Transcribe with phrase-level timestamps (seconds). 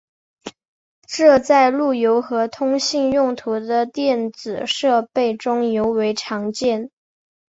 [1.07, 6.89] 这在路由和通信用途的电子设备中尤为常见。